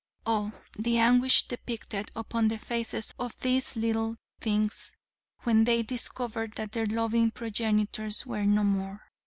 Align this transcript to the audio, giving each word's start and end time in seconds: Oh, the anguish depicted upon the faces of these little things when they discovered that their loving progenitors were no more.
Oh, 0.25 0.59
the 0.79 0.97
anguish 0.97 1.47
depicted 1.47 2.09
upon 2.15 2.47
the 2.47 2.57
faces 2.57 3.13
of 3.19 3.37
these 3.41 3.75
little 3.75 4.15
things 4.39 4.95
when 5.41 5.63
they 5.65 5.83
discovered 5.83 6.53
that 6.53 6.71
their 6.71 6.87
loving 6.87 7.29
progenitors 7.29 8.25
were 8.25 8.45
no 8.45 8.63
more. 8.63 9.09